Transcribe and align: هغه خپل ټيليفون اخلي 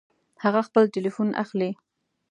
هغه 0.43 0.61
خپل 0.67 0.83
ټيليفون 0.93 1.29
اخلي 1.43 1.69